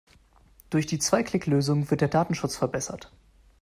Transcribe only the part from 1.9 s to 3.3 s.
wird der Datenschutz verbessert.